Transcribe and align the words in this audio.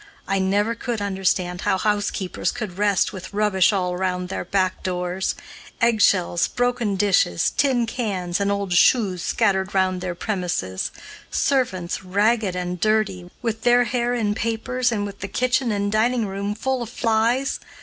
I 0.27 0.39
never 0.39 0.73
could 0.73 0.99
understand 0.99 1.61
how 1.61 1.77
housekeepers 1.77 2.51
could 2.51 2.79
rest 2.79 3.13
with 3.13 3.31
rubbish 3.35 3.71
all 3.71 3.95
round 3.95 4.29
their 4.29 4.43
back 4.43 4.81
doors; 4.81 5.35
eggshells, 5.79 6.47
broken 6.47 6.95
dishes, 6.95 7.51
tin 7.51 7.85
cans, 7.85 8.39
and 8.39 8.51
old 8.51 8.73
shoes 8.73 9.21
scattered 9.21 9.75
round 9.75 10.01
their 10.01 10.15
premises; 10.15 10.89
servants 11.29 12.03
ragged 12.03 12.55
and 12.55 12.79
dirty, 12.79 13.29
with 13.43 13.61
their 13.61 13.83
hair 13.83 14.15
in 14.15 14.33
papers, 14.33 14.91
and 14.91 15.05
with 15.05 15.19
the 15.19 15.27
kitchen 15.27 15.71
and 15.71 15.91
dining 15.91 16.25
room 16.25 16.55
full 16.55 16.81
of 16.81 16.89
flies. 16.89 17.59